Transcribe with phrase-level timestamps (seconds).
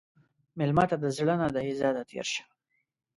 [0.57, 2.43] مېلمه ته د زړه نه د عزت تېر شه.